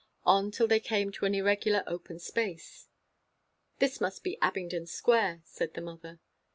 [0.25, 2.87] On till they came to an irregular open space.
[3.77, 6.19] "This must be Abingdon Square," said the mother.